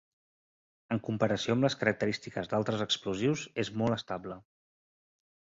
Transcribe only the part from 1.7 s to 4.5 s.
característiques d'altres explosius és molt estable.